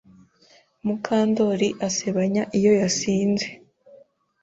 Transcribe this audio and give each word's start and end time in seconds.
Mukandori 0.85 1.69
asebanya 1.87 2.43
iyo 2.57 2.71
yasinze. 2.81 3.47